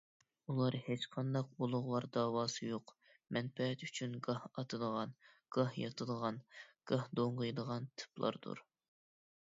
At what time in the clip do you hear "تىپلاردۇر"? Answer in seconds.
8.03-8.69